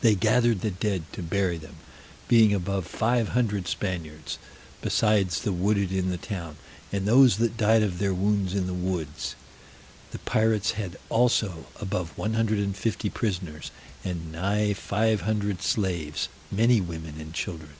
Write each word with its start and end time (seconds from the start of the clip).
They 0.00 0.14
gathered 0.14 0.62
the 0.62 0.70
dead 0.70 1.02
to 1.12 1.22
bury 1.22 1.58
them, 1.58 1.74
being 2.26 2.54
above 2.54 2.86
five 2.86 3.28
hundred 3.36 3.68
Spaniards, 3.68 4.38
besides 4.80 5.40
the 5.42 5.52
wounded 5.52 5.92
in 5.92 6.08
the 6.08 6.16
town, 6.16 6.56
and 6.90 7.04
those 7.06 7.36
that 7.36 7.58
died 7.58 7.82
of 7.82 7.98
their 7.98 8.14
wounds 8.14 8.54
in 8.54 8.66
the 8.66 8.72
woods. 8.72 9.34
The 10.10 10.20
pirates 10.20 10.70
had 10.70 10.96
also 11.10 11.66
above 11.78 12.16
one 12.16 12.32
hundred 12.32 12.60
and 12.60 12.74
fifty 12.74 13.10
prisoners, 13.10 13.70
and 14.02 14.32
nigh 14.32 14.72
five 14.72 15.20
hundred 15.20 15.60
slaves, 15.60 16.30
many 16.50 16.80
women 16.80 17.20
and 17.20 17.34
children. 17.34 17.74